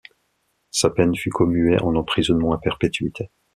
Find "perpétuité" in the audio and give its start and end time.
2.57-3.29